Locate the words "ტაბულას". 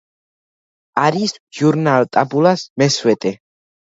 2.17-2.63